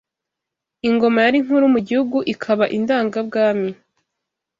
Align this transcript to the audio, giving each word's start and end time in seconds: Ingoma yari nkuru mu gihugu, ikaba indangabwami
Ingoma 0.89 1.19
yari 1.25 1.37
nkuru 1.45 1.65
mu 1.73 1.79
gihugu, 1.87 2.17
ikaba 2.33 2.65
indangabwami 2.77 3.69